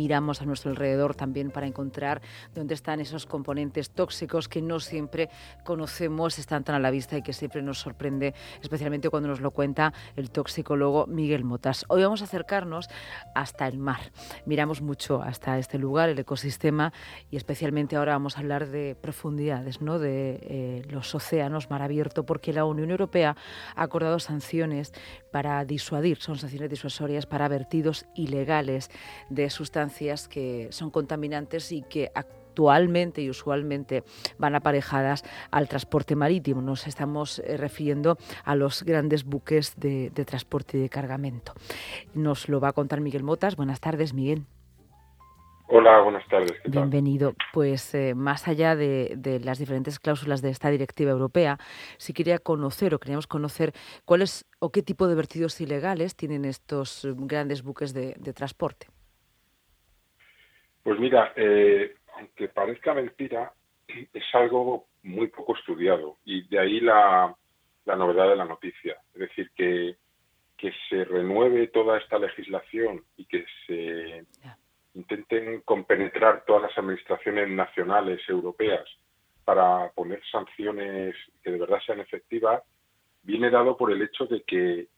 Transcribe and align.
miramos 0.00 0.40
a 0.40 0.46
nuestro 0.46 0.70
alrededor 0.70 1.14
también 1.14 1.50
para 1.50 1.66
encontrar 1.66 2.22
dónde 2.54 2.72
están 2.72 3.00
esos 3.00 3.26
componentes 3.26 3.90
tóxicos 3.90 4.48
que 4.48 4.62
no 4.62 4.80
siempre 4.80 5.28
conocemos, 5.62 6.38
están 6.38 6.64
tan 6.64 6.74
a 6.74 6.78
la 6.78 6.90
vista 6.90 7.18
y 7.18 7.22
que 7.22 7.34
siempre 7.34 7.60
nos 7.60 7.80
sorprende, 7.80 8.32
especialmente 8.62 9.10
cuando 9.10 9.28
nos 9.28 9.42
lo 9.42 9.50
cuenta 9.50 9.92
el 10.16 10.30
toxicólogo 10.30 11.06
Miguel 11.06 11.44
Motas. 11.44 11.84
Hoy 11.88 12.02
vamos 12.02 12.22
a 12.22 12.24
acercarnos 12.24 12.88
hasta 13.34 13.68
el 13.68 13.76
mar. 13.76 14.00
Miramos 14.46 14.80
mucho 14.80 15.20
hasta 15.22 15.58
este 15.58 15.76
lugar, 15.76 16.08
el 16.08 16.18
ecosistema, 16.18 16.94
y 17.30 17.36
especialmente 17.36 17.96
ahora 17.96 18.12
vamos 18.12 18.38
a 18.38 18.40
hablar 18.40 18.68
de 18.68 18.96
profundidades, 18.98 19.82
¿no? 19.82 19.98
de 19.98 20.38
eh, 20.42 20.82
los 20.88 21.14
océanos, 21.14 21.68
mar 21.68 21.82
abierto, 21.82 22.24
porque 22.24 22.54
la 22.54 22.64
Unión 22.64 22.90
Europea 22.90 23.36
ha 23.76 23.82
acordado 23.82 24.18
sanciones 24.18 24.94
para 25.30 25.62
disuadir, 25.66 26.16
son 26.22 26.38
sanciones 26.38 26.70
disuasorias 26.70 27.26
para 27.26 27.48
vertidos 27.48 28.06
ilegales 28.14 28.90
de 29.28 29.50
sustancias 29.50 29.89
que 30.28 30.68
son 30.70 30.90
contaminantes 30.90 31.72
y 31.72 31.82
que 31.82 32.10
actualmente 32.14 33.22
y 33.22 33.30
usualmente 33.30 34.02
van 34.38 34.54
aparejadas 34.54 35.24
al 35.50 35.68
transporte 35.68 36.16
marítimo. 36.16 36.62
Nos 36.62 36.86
estamos 36.86 37.38
eh, 37.40 37.56
refiriendo 37.56 38.16
a 38.44 38.54
los 38.54 38.82
grandes 38.82 39.24
buques 39.24 39.78
de, 39.78 40.10
de 40.10 40.24
transporte 40.24 40.78
y 40.78 40.80
de 40.80 40.88
cargamento. 40.88 41.52
Nos 42.14 42.48
lo 42.48 42.60
va 42.60 42.68
a 42.68 42.72
contar 42.72 43.00
Miguel 43.00 43.22
Motas. 43.22 43.56
Buenas 43.56 43.80
tardes, 43.80 44.14
Miguel. 44.14 44.44
Hola, 45.72 46.00
buenas 46.00 46.26
tardes. 46.26 46.52
Bienvenido. 46.64 47.32
Pues 47.52 47.94
eh, 47.94 48.14
más 48.16 48.48
allá 48.48 48.74
de, 48.74 49.14
de, 49.16 49.38
las 49.38 49.60
diferentes 49.60 50.00
cláusulas 50.00 50.42
de 50.42 50.50
esta 50.50 50.68
directiva 50.68 51.12
europea, 51.12 51.58
si 51.96 52.12
quería 52.12 52.40
conocer 52.40 52.92
o 52.92 52.98
queríamos 52.98 53.28
conocer 53.28 53.72
cuáles 54.04 54.46
o 54.58 54.72
qué 54.72 54.82
tipo 54.82 55.06
de 55.06 55.14
vertidos 55.14 55.60
ilegales 55.60 56.16
tienen 56.16 56.44
estos 56.44 57.06
grandes 57.14 57.62
buques 57.62 57.94
de, 57.94 58.16
de 58.18 58.32
transporte. 58.32 58.88
Pues 60.82 60.98
mira, 60.98 61.32
eh, 61.36 61.94
aunque 62.16 62.48
parezca 62.48 62.94
mentira, 62.94 63.52
es 63.88 64.24
algo 64.34 64.86
muy 65.02 65.28
poco 65.28 65.56
estudiado 65.56 66.18
y 66.24 66.46
de 66.48 66.58
ahí 66.58 66.80
la, 66.80 67.34
la 67.84 67.96
novedad 67.96 68.28
de 68.28 68.36
la 68.36 68.44
noticia. 68.44 68.96
Es 69.14 69.20
decir, 69.20 69.50
que, 69.54 69.96
que 70.56 70.72
se 70.88 71.04
renueve 71.04 71.68
toda 71.68 71.98
esta 71.98 72.18
legislación 72.18 73.04
y 73.16 73.24
que 73.26 73.44
se... 73.66 74.24
Intenten 74.92 75.60
compenetrar 75.60 76.44
todas 76.44 76.62
las 76.62 76.76
administraciones 76.76 77.48
nacionales 77.48 78.20
europeas 78.28 78.84
para 79.44 79.88
poner 79.92 80.20
sanciones 80.30 81.14
que 81.44 81.52
de 81.52 81.58
verdad 81.58 81.78
sean 81.86 82.00
efectivas, 82.00 82.60
viene 83.22 83.50
dado 83.50 83.76
por 83.76 83.92
el 83.92 84.02
hecho 84.02 84.26
de 84.26 84.42
que, 84.42 84.88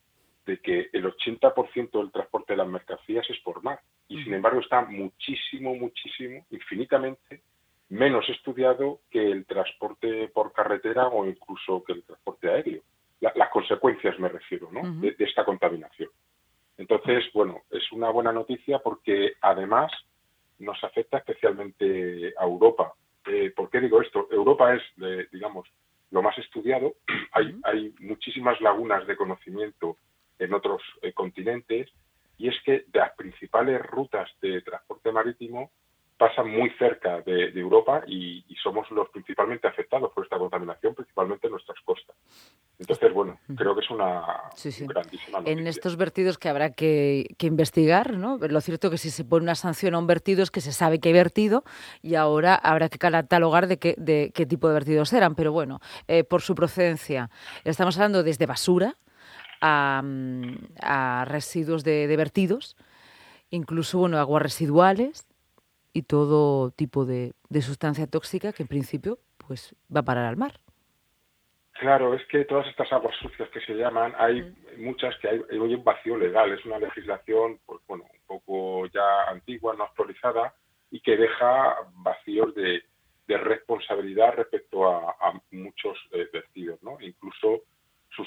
de 0.47 0.61
que 0.61 0.89
el 0.93 1.05
80% 1.05 1.91
del 1.93 2.11
transporte 2.11 2.53
de 2.53 2.57
las 2.59 2.69
mercancías 2.69 3.29
es 3.31 3.39
por 3.41 3.63
mar 3.63 3.81
y 4.09 4.23
sin 4.23 4.35
embargo 4.35 4.61
está 4.61 4.83
muchísimo, 4.83 5.75
muchísimo, 5.75 6.45
infinitamente 6.51 7.43
menos 7.89 8.29
estudiado 8.29 9.01
que 9.11 9.31
el 9.31 9.45
transporte 9.47 10.29
por 10.29 10.53
carretera 10.53 11.09
o 11.09 11.27
incluso 11.27 11.85
que 11.85 11.93
el 11.93 12.03
transporte 12.05 12.49
aéreo. 12.49 12.83
La, 13.21 13.33
las 13.37 13.51
consecuencias 13.51 14.19
me 14.19 14.29
refiero 14.29 14.71
¿no? 14.73 14.81
Uh 14.81 14.85
-huh. 14.85 15.01
de, 15.01 15.13
de 15.13 15.25
esta 15.25 15.45
contaminación. 15.45 16.09
Entonces, 16.79 17.25
bueno, 17.33 17.63
es 17.71 17.93
una 17.93 18.11
buena 18.11 18.33
noticia 18.33 18.79
porque 18.79 19.35
además 19.41 19.93
nos 20.59 20.83
afecta 20.83 21.19
especialmente 21.19 22.35
a 22.39 22.45
Europa. 22.45 22.95
Eh, 23.27 23.53
¿Por 23.55 23.71
qué 23.71 23.81
digo 23.81 24.01
esto? 24.01 24.29
Europa 24.31 24.75
es, 24.75 24.83
eh, 25.03 25.29
digamos, 25.31 25.69
lo 26.11 26.23
más 26.23 26.37
estudiado. 26.39 26.95
hay, 27.33 27.55
hay, 27.65 27.95
muchísimas 28.01 28.61
lagunas 28.61 29.07
de 29.07 29.17
conocimiento 29.17 29.97
en 30.45 30.55
otros 30.55 30.83
eh, 31.03 31.13
continentes 31.13 31.91
y 32.39 32.49
es 32.49 32.55
que 32.65 32.87
las 32.93 33.15
principales 33.15 33.81
rutas 33.87 34.29
de 34.41 34.63
transporte 34.63 35.13
marítimo 35.13 35.71
pasan 36.23 36.51
muy 36.51 36.71
cerca 36.79 37.21
de, 37.23 37.51
de 37.51 37.61
Europa 37.61 38.05
y, 38.07 38.45
y, 38.49 38.55
somos 38.63 38.89
los 38.93 39.09
principalmente 39.11 39.67
afectados 39.67 40.13
por 40.13 40.23
esta 40.23 40.39
contaminación, 40.39 40.95
principalmente 40.95 41.49
en 41.49 41.51
nuestras 41.51 41.77
costas. 41.85 42.15
Entonces, 42.79 43.13
bueno, 43.13 43.41
creo 43.57 43.75
que 43.75 43.81
es 43.81 43.91
una 43.91 44.25
sí, 44.55 44.71
sí. 44.71 44.87
grandísima 44.87 45.39
noticia. 45.39 45.61
En 45.61 45.67
estos 45.67 45.97
vertidos 45.97 46.39
que 46.39 46.49
habrá 46.49 46.71
que, 46.71 47.27
que, 47.39 47.49
investigar, 47.49 48.17
¿no? 48.17 48.39
Lo 48.39 48.61
cierto 48.61 48.89
que 48.89 48.99
si 48.99 49.11
se 49.11 49.25
pone 49.25 49.43
una 49.43 49.57
sanción 49.57 49.95
a 49.95 49.99
un 49.99 50.07
vertido 50.07 50.45
es 50.45 50.53
que 50.53 50.61
se 50.61 50.73
sabe 50.73 51.01
que 51.01 51.09
hay 51.09 51.15
vertido 51.15 51.65
y 52.03 52.15
ahora 52.15 52.55
habrá 52.55 52.89
que 52.89 52.99
catalogar 52.99 53.67
de 53.67 53.79
qué, 53.79 53.97
de 53.99 54.31
qué 54.33 54.47
tipo 54.47 54.69
de 54.69 54.75
vertidos 54.75 55.13
eran. 55.13 55.35
Pero 55.35 55.51
bueno, 55.51 55.81
eh, 56.07 56.23
por 56.23 56.41
su 56.41 56.55
procedencia, 56.55 57.31
estamos 57.65 57.97
hablando 57.97 58.23
desde 58.23 58.47
basura 58.47 58.97
a, 59.63 60.03
a 60.83 61.25
residuos 61.25 61.85
de, 61.85 62.07
de 62.07 62.17
vertidos, 62.17 62.77
incluso, 63.49 63.99
bueno, 63.99 64.19
aguas 64.19 64.43
residuales, 64.43 65.27
y 65.93 66.03
todo 66.03 66.71
tipo 66.71 67.05
de, 67.05 67.33
de, 67.49 67.63
sustancia 67.63 68.07
tóxica 68.07 68.53
que 68.53 68.63
en 68.63 68.69
principio 68.69 69.19
pues 69.47 69.75
va 69.95 70.01
a 70.01 70.05
parar 70.05 70.27
al 70.27 70.37
mar. 70.37 70.53
Claro, 71.73 72.15
es 72.15 72.25
que 72.29 72.45
todas 72.45 72.67
estas 72.69 72.93
aguas 72.93 73.15
sucias 73.21 73.49
que 73.51 73.61
se 73.61 73.75
llaman, 73.75 74.15
hay 74.19 74.43
mm. 74.43 74.85
muchas 74.85 75.17
que 75.19 75.29
hay, 75.29 75.41
hay 75.51 75.59
un 75.59 75.85
vacío 75.85 76.17
legal, 76.17 76.53
es 76.53 76.65
una 76.65 76.79
legislación 76.79 77.59
pues 77.67 77.81
bueno, 77.87 78.05
un 78.05 78.27
poco 78.27 78.87
ya 78.87 79.25
antigua, 79.29 79.75
no 79.77 79.85
actualizada 79.85 80.55
y 80.91 81.01
que 81.01 81.17
deja 81.17 81.77
vacíos 81.97 82.55
de, 82.55 82.83
de 83.27 83.37
responsabilidad 83.39 84.35
respecto 84.37 84.89
a, 84.89 85.11
a 85.11 85.41
muchos 85.51 85.99
eh, 86.13 86.29
vertidos, 86.33 86.83
¿no? 86.83 86.99
Incluso 87.01 87.63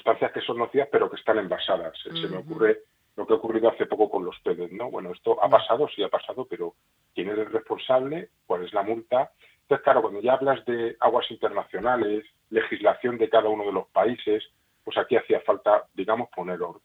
sustancias 0.05 0.31
que 0.31 0.41
son 0.41 0.59
nocivas 0.59 0.87
pero 0.91 1.09
que 1.09 1.15
están 1.15 1.39
envasadas. 1.39 1.93
Uh 2.05 2.09
-huh. 2.09 2.21
Se 2.21 2.27
me 2.27 2.37
ocurre 2.37 2.81
lo 3.17 3.25
que 3.25 3.33
ha 3.33 3.37
ocurrido 3.37 3.69
hace 3.69 3.85
poco 3.85 4.09
con 4.09 4.23
los 4.23 4.37
peces, 4.41 4.71
¿no? 4.71 4.91
Bueno, 4.91 5.11
esto 5.11 5.41
ha 5.43 5.49
pasado, 5.49 5.87
sí 5.95 6.03
ha 6.03 6.09
pasado, 6.09 6.45
pero 6.49 6.73
quién 7.13 7.29
es 7.29 7.37
el 7.37 7.51
responsable, 7.51 8.29
cuál 8.45 8.63
es 8.63 8.73
la 8.73 8.83
multa. 8.83 9.31
Entonces, 9.61 9.83
claro, 9.83 10.01
cuando 10.01 10.21
ya 10.21 10.33
hablas 10.33 10.63
de 10.65 10.95
aguas 10.99 11.31
internacionales, 11.31 12.25
legislación 12.49 13.17
de 13.17 13.29
cada 13.29 13.49
uno 13.49 13.65
de 13.65 13.71
los 13.71 13.87
países, 13.87 14.43
pues 14.83 14.97
aquí 14.97 15.15
hacía 15.15 15.39
falta, 15.41 15.85
digamos, 15.93 16.29
poner 16.35 16.61
orden. 16.61 16.81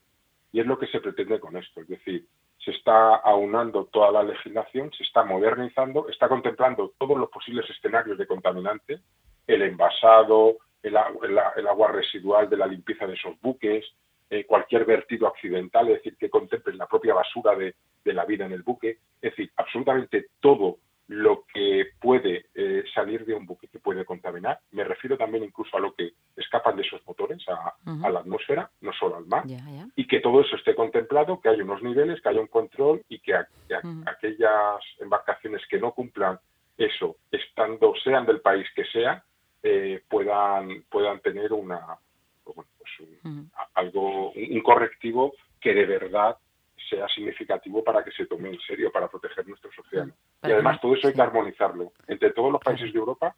Y 0.53 0.61
es 0.61 0.67
lo 0.67 0.79
que 0.79 0.87
se 0.87 1.01
pretende 1.01 1.41
con 1.41 1.57
esto, 1.57 1.81
es 1.81 1.89
decir, 1.89 2.27
se 2.65 2.71
está 2.71 3.17
aunando 3.17 3.87
toda 3.87 4.11
la 4.13 4.23
legislación, 4.23 4.91
se 4.93 5.03
está 5.03 5.25
modernizando, 5.25 6.09
está 6.09 6.29
contemplando 6.29 6.93
todos 6.99 7.19
los 7.19 7.29
posibles 7.29 7.69
escenarios 7.69 8.17
de 8.19 8.27
contaminante, 8.27 9.01
el 9.47 9.63
envasado, 9.63 10.59
el, 10.83 10.97
el, 11.23 11.39
el 11.57 11.67
agua 11.67 11.93
residual 11.93 12.49
de 12.49 12.57
la 12.57 12.67
limpieza 12.67 13.07
de 13.07 13.15
esos 13.15 13.41
buques, 13.41 13.85
eh, 14.31 14.45
cualquier 14.47 14.85
vertido 14.85 15.27
accidental, 15.27 15.89
es 15.89 15.97
decir, 15.97 16.17
que 16.17 16.31
contemple 16.31 16.75
la 16.75 16.87
propia 16.87 17.15
basura 17.15 17.55
de, 17.57 17.75
de, 18.05 18.13
la 18.13 18.25
vida 18.25 18.47
en 18.47 18.53
el 18.53 18.63
buque, 18.63 18.99
es 19.21 19.31
decir, 19.33 19.51
absolutamente 19.57 20.27
todo 20.41 20.79
lo 21.09 21.45
que 21.53 21.87
puede 22.01 22.47
eh, 22.55 22.85
salir 22.95 23.27
de 23.27 23.35
un 23.35 23.45
buque 23.45 23.67
que 23.67 23.81
puede 23.81 24.05
contaminar. 24.05 24.61
Me 24.71 24.85
refiero 24.85 25.19
también 25.19 25.43
incluso 25.43 25.77
a 25.77 25.81
lo 25.81 25.93
que 25.93 26.13
escapan 26.37 26.77
de 26.77 26.83
esos 26.83 27.05
motores 27.05 27.43
a, 27.49 27.75
uh 27.85 27.91
-huh. 27.91 28.07
a 28.07 28.11
la 28.11 28.21
atmósfera, 28.21 28.71
no 28.81 28.93
solo 28.93 29.17
al 29.17 29.27
mar, 29.27 29.45
yeah, 29.45 29.59
yeah. 29.69 29.89
y 29.97 30.07
que 30.07 30.21
todo 30.21 30.41
eso 30.41 30.55
esté 30.55 30.77
contemplado, 30.77 31.41
que 31.41 31.49
haya 31.49 31.65
unos 31.65 31.83
niveles, 31.83 32.21
que 32.21 32.29
haya 32.29 32.41
un 32.41 32.47
control 32.47 33.03
y 33.09 33.19
que, 33.19 33.35
a, 33.35 33.49
que 33.67 33.75
a, 33.75 33.79
uh 33.79 33.83
-huh. 33.83 34.05
aquellas 34.09 34.81
embarcaciones 35.01 35.67
que 35.69 35.81
no 35.81 35.93
cumplan 35.93 36.39
eso, 36.79 37.17
estando 37.33 37.93
sean 38.05 38.25
del 38.25 38.41
país 38.41 38.69
que 38.77 38.85
sea, 38.85 39.25
eh, 39.63 40.03
puedan, 40.09 40.85
puedan 40.91 41.21
tener 41.21 41.53
una, 41.53 41.81
bueno, 42.45 42.71
pues 42.79 43.11
un, 43.25 43.51
algo, 43.75 44.33
un 44.33 44.61
correctivo 44.63 45.35
que 45.61 45.75
de 45.75 45.87
verdad 45.87 46.37
sea 46.89 47.07
significativo 47.09 47.85
para 47.85 48.03
que 48.03 48.11
se 48.13 48.27
tome 48.27 48.51
en 48.51 48.61
serio, 48.61 48.91
para 48.91 49.09
proteger 49.09 49.47
nuestros 49.47 49.79
océanos. 49.79 50.17
Y 50.43 50.51
además 50.51 50.81
todo 50.81 50.95
eso 50.95 51.09
hay 51.09 51.15
que 51.15 51.23
armonizarlo 51.23 51.93
entre 52.07 52.33
todos 52.33 52.51
los 52.51 52.61
países 52.61 52.93
de 52.93 52.99
Europa 52.99 53.37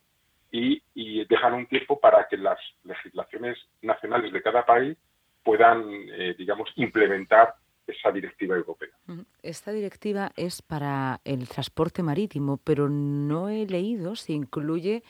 y, 0.50 0.83
y 0.94 1.25
dejar 1.27 1.53
un 1.53 1.66
tiempo 1.66 1.99
para 1.99 2.27
que 2.28 2.37
las 2.37 2.59
legislaciones 2.84 3.59
nacionales 3.83 4.33
de 4.33 4.43
cada 4.43 4.65
país 4.65 4.97
puedan, 5.43 5.83
eh, 5.91 6.34
digamos, 6.39 6.71
implementar 6.77 7.54
esa 7.87 8.12
directiva 8.12 8.56
europea. 8.56 8.91
Esta 9.43 9.72
directiva 9.72 10.31
es 10.37 10.62
para 10.62 11.21
el 11.25 11.49
transporte 11.49 12.03
marítimo, 12.03 12.59
pero 12.63 12.89
no 12.89 13.48
he 13.48 13.66
leído 13.66 14.15
si 14.15 14.34
incluye 14.34 15.03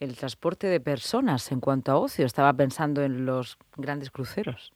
el 0.00 0.16
transporte 0.16 0.66
de 0.66 0.80
personas 0.80 1.50
en 1.52 1.60
cuanto 1.60 1.92
a 1.92 1.98
ocio. 1.98 2.26
Estaba 2.26 2.52
pensando 2.52 3.02
en 3.02 3.26
los 3.26 3.58
grandes 3.76 4.10
cruceros. 4.10 4.72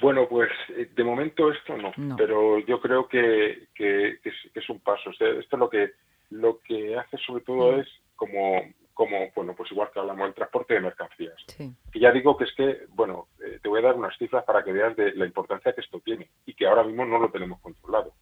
Bueno, 0.00 0.26
pues 0.28 0.50
eh, 0.70 0.90
de 0.94 1.04
momento 1.04 1.50
esto 1.50 1.76
no, 1.76 1.92
no. 1.96 2.16
pero 2.16 2.58
yo 2.60 2.80
creo 2.80 3.06
que, 3.06 3.68
que, 3.74 4.18
que, 4.22 4.28
es, 4.28 4.34
que, 4.52 4.60
es, 4.60 4.68
un 4.70 4.80
paso. 4.80 5.10
O 5.10 5.12
sea, 5.12 5.28
esto 5.28 5.56
lo 5.56 5.68
que 5.68 5.92
lo 6.30 6.60
que 6.60 6.96
hace 6.96 7.18
sobre 7.18 7.42
todo 7.42 7.76
mm. 7.76 7.80
es 7.80 7.88
como 8.16 8.62
como 8.94 9.30
bueno 9.34 9.54
pues 9.56 9.72
igual 9.72 9.88
que 9.92 9.98
hablamos 9.98 10.26
del 10.26 10.34
transporte 10.34 10.74
de 10.74 10.80
mercancías. 10.80 11.34
Sí. 11.46 11.72
Y 11.94 12.00
ya 12.00 12.12
digo 12.12 12.36
que 12.36 12.44
es 12.44 12.54
que 12.54 12.86
bueno 12.90 13.28
eh, 13.44 13.58
te 13.62 13.68
voy 13.68 13.80
a 13.80 13.84
dar 13.84 13.96
unas 13.96 14.16
cifras 14.16 14.44
para 14.44 14.62
que 14.62 14.72
veas 14.72 14.96
de 14.96 15.14
la 15.14 15.26
importancia 15.26 15.72
que 15.72 15.80
esto 15.80 16.00
tiene 16.00 16.28
y 16.46 16.54
que 16.54 16.66
ahora 16.66 16.84
mismo 16.84 17.04
no 17.04 17.18
lo 17.18 17.30
tenemos 17.30 17.60
controlado. 17.60 18.12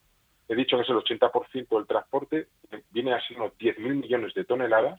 He 0.49 0.55
dicho 0.55 0.77
que 0.77 0.83
es 0.83 0.89
el 0.89 0.97
80% 0.97 1.69
del 1.69 1.87
transporte, 1.87 2.47
viene 2.91 3.13
a 3.13 3.21
ser 3.21 3.37
unos 3.37 3.53
10.000 3.59 4.01
millones 4.01 4.33
de 4.33 4.45
toneladas 4.45 4.99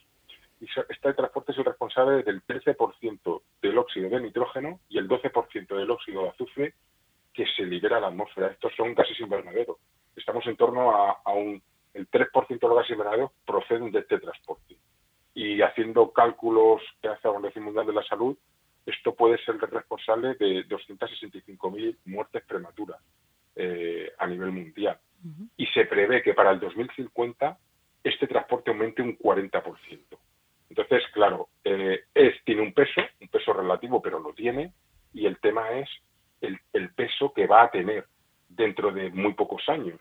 este 0.89 1.13
transporte 1.13 1.51
es 1.51 1.57
el 1.57 1.66
responsable 1.66 2.24
del 2.24 2.42
13% 2.44 3.42
del 3.62 3.77
óxido 3.77 4.10
de 4.10 4.21
nitrógeno 4.21 4.80
y 4.89 4.98
el 4.98 5.07
12% 5.07 5.75
del 5.75 5.92
óxido 5.92 6.24
de 6.24 6.30
azufre 6.30 6.74
que 7.33 7.45
se 7.56 7.63
libera 7.63 7.98
a 7.98 8.00
la 8.00 8.07
atmósfera. 8.07 8.48
Estos 8.48 8.74
son 8.75 8.94
gases 8.94 9.19
invernaderos. 9.19 9.77
Es 10.12 10.19
estamos 10.19 10.45
en 10.48 10.57
torno 10.57 10.92
a, 10.92 11.33
un 11.33 11.62
el 11.94 12.10
3% 12.10 12.48
de 12.48 12.68
los 12.68 12.77
gases 12.77 12.92
invernadero 12.92 13.31
proceden 13.45 13.92
de 13.92 14.00
este 14.00 14.19
transporte. 14.19 14.77
Y 15.33 15.62
haciendo 15.62 16.12
cálculos 16.12 16.81
que 17.01 17.07
hace 17.07 17.22
la 17.24 17.31
Organización 17.31 17.65
Mundial 17.65 17.88
de 17.88 17.94
la 17.94 18.04
Salud, 18.04 18.38
esto 18.86 19.15
puede 19.15 19.38
ser 19.44 19.56
el 19.56 19.62
responsable 19.62 20.36
de 20.36 20.68
265.000 20.68 21.98
muertes 22.06 22.44
prematuras 22.45 23.00
eh, 23.56 24.12
a 24.18 24.27
nivel 24.27 24.51
mundial. 24.51 25.00
Y 25.57 25.65
se 25.68 25.86
prevé 25.86 26.22
que 26.22 26.33
para 26.33 26.51
el 26.51 26.60
2050 26.60 27.57
este 28.04 28.27
transporte 28.27 28.72
aumente 28.72 29.01
un 29.01 29.18
40%. 29.18 29.63
Entonces, 30.69 31.04
claro, 31.13 31.50
eh, 31.63 32.06
es, 32.13 32.44
tiene 32.45 32.62
un 32.62 32.74
peso, 32.74 33.01
un 33.19 33.27
peso 33.27 33.54
relativo, 33.54 34.01
pero 34.01 34.19
lo 34.19 34.33
tiene, 34.50 34.74
y 35.13 35.25
el 35.25 35.40
tema 35.40 35.69
es 35.72 35.90
el, 36.42 36.60
peso 36.96 37.34
que 37.34 37.48
va 37.48 37.63
a 37.63 37.72
tener 37.72 38.06
dentro 38.48 38.92
de 38.92 39.10
muy 39.12 39.34
pocos 39.34 39.68
años 39.69 40.00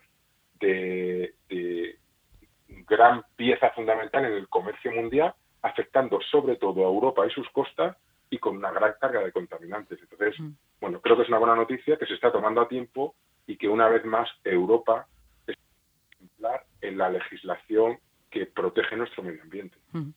de, 0.59 1.33
gran 2.87 3.23
pieza 3.35 3.69
fundamental 3.71 4.25
en 4.25 4.33
el 4.33 4.47
comercio 4.47 4.91
mundial, 4.91 5.33
afectando 5.61 6.19
sobre 6.31 6.55
todo 6.55 6.81
a 6.81 6.89
Europa 6.89 7.25
y 7.25 7.31
sus 7.31 7.47
costas 7.49 7.95
y 8.29 8.37
con 8.39 8.57
una 8.57 8.71
gran 8.71 8.93
carga 8.99 9.21
de 9.21 9.31
contaminantes. 9.31 9.99
Entonces, 10.01 10.39
mm. 10.39 10.51
bueno, 10.81 10.99
creo 11.01 11.15
que 11.15 11.23
es 11.23 11.29
una 11.29 11.37
buena 11.37 11.55
noticia 11.55 11.97
que 11.97 12.05
se 12.05 12.15
está 12.15 12.31
tomando 12.31 12.61
a 12.61 12.67
tiempo 12.67 13.15
y 13.45 13.57
que 13.57 13.67
una 13.67 13.87
vez 13.89 14.03
más 14.05 14.29
Europa 14.43 15.07
está 15.47 16.63
en 16.81 16.97
la 16.97 17.09
legislación 17.09 17.99
que 18.29 18.45
protege 18.47 18.95
nuestro 18.95 19.23
medio 19.23 19.43
ambiente. 19.43 19.77
Mm 19.91 20.09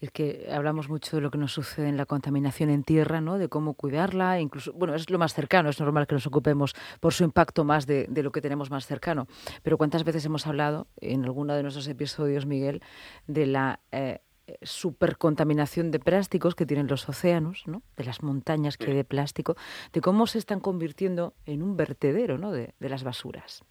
es 0.00 0.10
que 0.10 0.46
hablamos 0.50 0.88
mucho 0.88 1.16
de 1.16 1.22
lo 1.22 1.30
que 1.30 1.38
nos 1.38 1.52
sucede 1.52 1.88
en 1.88 1.96
la 1.96 2.06
contaminación 2.06 2.70
en 2.70 2.84
tierra, 2.84 3.20
¿no? 3.20 3.38
de 3.38 3.48
cómo 3.48 3.74
cuidarla, 3.74 4.40
incluso, 4.40 4.72
bueno, 4.72 4.94
es 4.94 5.10
lo 5.10 5.18
más 5.18 5.34
cercano, 5.34 5.70
es 5.70 5.80
normal 5.80 6.06
que 6.06 6.14
nos 6.14 6.26
ocupemos 6.26 6.74
por 7.00 7.12
su 7.12 7.24
impacto 7.24 7.64
más 7.64 7.86
de, 7.86 8.08
lo 8.08 8.30
que 8.30 8.40
tenemos 8.40 8.70
más 8.70 8.86
cercano. 8.86 9.26
Pero 9.62 9.76
¿cuántas 9.76 10.04
veces 10.04 10.24
hemos 10.24 10.46
hablado 10.46 10.86
en 11.00 11.24
alguno 11.24 11.54
de 11.54 11.62
nuestros 11.62 11.88
episodios, 11.88 12.46
Miguel, 12.46 12.80
de 13.26 13.46
la 13.46 13.80
eh, 13.90 14.20
supercontaminación 14.62 15.90
de 15.90 15.98
plásticos 15.98 16.54
que 16.54 16.66
tienen 16.66 16.86
los 16.86 17.08
océanos, 17.08 17.66
¿no? 17.66 17.82
de 17.96 18.04
las 18.04 18.22
montañas 18.22 18.76
que 18.76 18.90
hay 18.90 18.96
de 18.96 19.04
plástico, 19.04 19.56
de 19.92 20.00
cómo 20.00 20.26
se 20.26 20.38
están 20.38 20.60
convirtiendo 20.60 21.34
en 21.44 21.62
un 21.62 21.76
vertedero 21.76 22.38
¿no? 22.38 22.52
de, 22.52 22.74
de 22.78 22.88
las 22.88 23.02
basuras? 23.02 23.64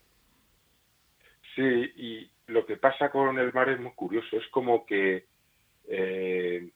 Sí, 1.56 1.64
y 1.64 2.30
lo 2.48 2.66
que 2.66 2.78
pasa 2.78 3.10
con 3.10 3.40
el 3.40 3.54
mar 3.54 3.70
es 3.70 3.80
muy 3.80 3.92
curioso, 3.94 4.38
es 4.38 4.48
como 4.52 4.86
que 4.86 5.26
eh, 5.88 6.70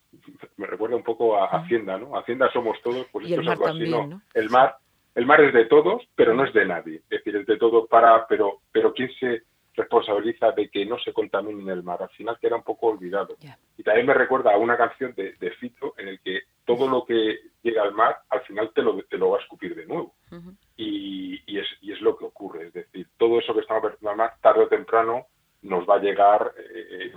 me 0.58 0.68
recuerda 0.68 0.96
un 0.96 1.04
poco 1.04 1.38
a 1.38 1.46
Hacienda, 1.48 1.98
¿no? 1.98 2.18
Hacienda 2.18 2.52
somos 2.52 2.82
todos, 2.82 3.06
pues 3.12 3.30
esto 3.30 3.42
es 3.42 3.48
algo 3.48 3.68
así, 3.68 3.90
¿no? 3.90 4.22
El 4.34 4.50
mar, 4.50 4.76
el 5.16 5.26
mar 5.26 5.42
es 5.42 5.54
de 5.54 5.66
todos, 5.66 6.04
pero 6.16 6.34
no 6.34 6.46
es 6.46 6.54
de 6.54 6.66
nadie. 6.66 6.98
Es 6.98 7.10
decir, 7.10 7.36
es 7.36 7.46
de 7.46 7.58
todos 7.58 7.88
para, 7.90 8.26
pero, 8.28 8.62
pero 8.72 8.94
¿quién 8.94 9.10
se 9.20 9.44
responsabiliza 9.76 10.52
de 10.52 10.70
que 10.70 10.86
no 10.86 10.98
se 11.00 11.14
contamine 11.14 11.72
el 11.72 11.84
mar? 11.84 12.02
Al 12.02 12.10
final 12.10 12.38
queda 12.40 12.56
un 12.56 12.64
poco 12.64 12.88
olvidado. 12.88 13.36
Y 13.78 13.84
también 13.84 14.08
me 14.08 14.14
recuerda 14.14 14.54
a 14.54 14.58
una 14.58 14.78
canción 14.78 15.14
de, 15.16 15.52
Fito 15.60 15.94
en 15.98 16.08
el 16.08 16.20
que 16.22 16.42
todo 16.66 16.88
lo 16.88 17.06
que 17.06 17.40
llega 17.64 17.84
al 17.84 17.94
mar, 17.94 18.18
al 18.30 18.42
final 18.42 18.72
te 18.74 18.82
lo, 18.82 19.02
te 19.04 19.18
lo 19.18 19.32
va 19.32 19.38
a 19.38 19.42
escupir 19.42 19.76
de 19.76 19.86
nuevo. 19.86 20.14
y, 20.78 21.42
y, 21.46 21.60
es, 21.60 21.68
y 21.82 21.92
es 21.92 22.02
lo 22.02 22.18
que 22.18 22.26
ocurre. 22.26 22.68
Es 22.68 22.74
decir, 22.74 23.08
todo 23.18 23.40
eso 23.40 23.54
que 23.54 23.62
estamos 23.62 23.84
vertiendo 23.84 24.12
al 24.12 24.18
mar, 24.18 24.34
tarde 24.42 24.64
o 24.64 24.68
temprano, 24.68 25.26
nos 25.64 25.88
va 25.88 25.96
a 25.96 26.02
llegar, 26.02 26.54
eh, 26.58 27.08
eh 27.08 27.12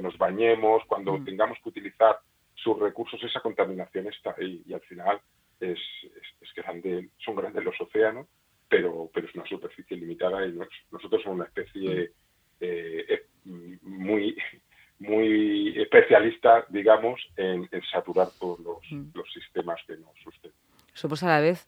cuando, 0.00 0.08
nos 0.08 0.18
bañemos, 0.18 0.82
cuando 0.86 1.18
mm. 1.18 1.24
tengamos 1.24 1.58
que 1.62 1.68
utilizar 1.68 2.18
sus 2.54 2.78
recursos, 2.78 3.22
esa 3.22 3.40
contaminación 3.40 4.06
está 4.08 4.34
ahí 4.38 4.62
y 4.66 4.72
al 4.72 4.80
final 4.80 5.20
es, 5.60 5.78
es, 6.40 6.54
grande, 6.54 7.10
son 7.18 7.36
grandes 7.36 7.64
los 7.64 7.80
océanos, 7.80 8.26
pero, 8.68 9.10
pero 9.12 9.26
es 9.26 9.34
una 9.34 9.46
superficie 9.46 9.96
limitada 9.96 10.46
y 10.46 10.52
nosotros 10.52 11.22
somos 11.22 11.36
una 11.36 11.44
especie 11.46 11.90
mm. 11.90 12.12
eh, 12.60 13.06
eh, 13.08 13.78
muy 13.82 14.36
muy 15.00 15.80
especialista, 15.80 16.66
digamos, 16.68 17.18
en, 17.36 17.66
saturar 17.90 18.28
todos 18.38 18.60
los, 18.60 18.78
mm. 18.90 19.12
los, 19.14 19.32
sistemas 19.32 19.80
que 19.86 19.96
nos 19.96 20.14
sustentan. 20.22 20.60
Somos 20.92 21.22
a 21.22 21.28
la 21.28 21.40
vez 21.40 21.66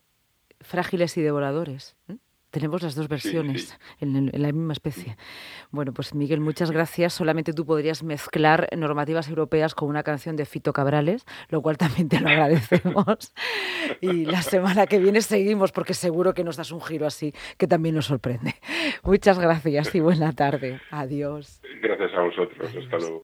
frágiles 0.61 1.17
y 1.17 1.23
devoradores. 1.23 1.96
¿eh? 2.08 2.17
Tenemos 2.53 2.83
las 2.83 2.95
dos 2.95 3.09
versiones 3.09 3.79
En, 3.99 4.31
la 4.31 4.53
misma 4.53 4.75
especie. 4.75 5.17
Bueno, 5.71 5.93
pues 5.93 6.15
Miguel, 6.15 6.41
muchas 6.41 6.71
gracias. 6.71 7.15
Solamente 7.15 7.55
tú 7.55 7.65
podrías 7.65 8.03
mezclar 8.03 8.69
normativas 8.77 9.29
europeas 9.29 9.75
con 9.75 9.89
una 9.89 10.03
canción 10.03 10.37
de 10.37 10.45
Fito 10.45 10.75
Cabrales, 10.75 11.25
lo 11.49 11.63
cual 11.63 11.79
también 11.79 12.11
te 12.11 12.21
lo 12.21 12.29
agradecemos. 12.29 13.33
y 14.03 14.27
la 14.27 14.43
semana 14.43 14.87
que 14.87 14.99
viene 14.99 15.23
seguimos 15.23 15.73
porque 15.73 15.95
seguro 15.95 16.35
que 16.35 16.45
nos 16.45 16.59
das 16.59 16.73
un 16.73 16.83
giro 16.83 17.07
así 17.07 17.33
que 17.57 17.67
también 17.67 17.95
nos 17.95 18.07
sorprende. 18.07 18.55
Muchas 19.03 19.39
gracias 19.39 19.95
y 19.95 20.01
buena 20.01 20.33
tarde. 20.33 20.81
Adiós. 20.91 21.63
Gracias 21.81 22.13
a 22.15 22.21
vosotros. 22.21 22.69
Hasta 22.77 22.99
luego. 22.99 23.21